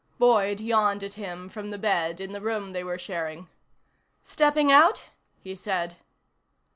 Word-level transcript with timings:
Boyd 0.17 0.59
yawned 0.59 1.03
at 1.03 1.13
him 1.13 1.47
from 1.47 1.69
the 1.69 1.77
bed 1.77 2.19
in 2.19 2.31
the 2.31 2.41
room 2.41 2.73
they 2.73 2.83
were 2.83 2.97
sharing. 2.97 3.47
"Stepping 4.23 4.71
out?" 4.71 5.11
he 5.43 5.53
said. 5.53 5.95